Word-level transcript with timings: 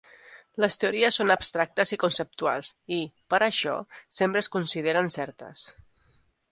Les 0.63 0.77
teories 0.83 1.19
són 1.19 1.33
abstractes 1.35 1.93
i 1.97 2.01
conceptuals 2.05 2.73
i, 2.99 2.99
per 3.35 3.41
a 3.43 3.51
això, 3.53 3.77
sempre 4.23 4.45
es 4.47 4.53
consideren 4.59 5.17
certes. 5.21 5.67